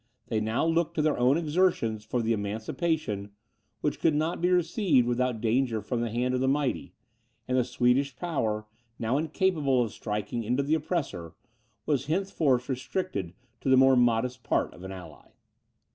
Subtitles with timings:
[0.29, 3.29] They now looked to their own exertions for the emancipation,
[3.81, 6.95] which could not be received without danger from the hand of the mighty;
[7.47, 8.65] and the Swedish power,
[8.97, 11.35] now incapable of sinking into the oppressor,
[11.85, 15.33] was henceforth restricted to the more modest part of an ally.